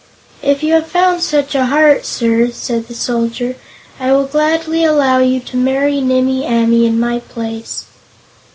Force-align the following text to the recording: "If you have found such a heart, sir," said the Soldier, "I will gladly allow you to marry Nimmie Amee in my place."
"If 0.41 0.63
you 0.63 0.73
have 0.73 0.87
found 0.87 1.21
such 1.21 1.53
a 1.53 1.67
heart, 1.67 2.07
sir," 2.07 2.49
said 2.49 2.87
the 2.87 2.95
Soldier, 2.95 3.55
"I 3.99 4.11
will 4.13 4.25
gladly 4.25 4.83
allow 4.83 5.19
you 5.19 5.39
to 5.41 5.55
marry 5.57 6.01
Nimmie 6.01 6.43
Amee 6.43 6.87
in 6.87 6.99
my 6.99 7.19
place." 7.19 7.85